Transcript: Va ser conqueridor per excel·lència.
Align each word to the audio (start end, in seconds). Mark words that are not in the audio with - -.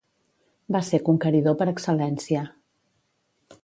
Va 0.75 0.81
ser 0.87 1.01
conqueridor 1.11 1.59
per 1.61 1.69
excel·lència. 1.75 2.47